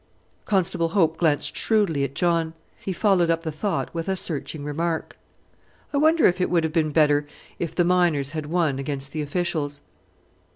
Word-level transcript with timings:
Constable 0.45 0.89
Hope 0.97 1.17
glanced 1.17 1.55
shrewdly 1.55 2.03
at 2.03 2.15
John. 2.15 2.55
He 2.79 2.91
followed 2.91 3.29
up 3.29 3.43
the 3.43 3.51
thought 3.51 3.93
with 3.93 4.09
a 4.09 4.15
searching 4.15 4.63
remark. 4.63 5.15
"I 5.93 5.97
wonder 5.97 6.25
if 6.25 6.41
it 6.41 6.49
would 6.49 6.63
have 6.63 6.73
been 6.73 6.89
better 6.91 7.27
if 7.59 7.75
the 7.75 7.85
miners 7.85 8.31
had 8.31 8.47
won 8.47 8.79
against 8.79 9.11
the 9.11 9.21
officials." 9.21 9.81